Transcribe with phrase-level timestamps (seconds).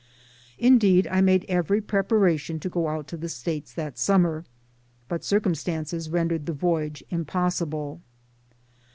[0.57, 4.45] Indeed I made every preparation to go out to the States that summer,
[5.07, 8.01] but circumstances rendered the voyage impossible.